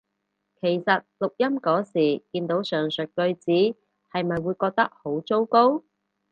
[0.59, 3.51] 其實錄音嗰時見到上述句子
[4.11, 5.83] 係咪會覺得好糟糕？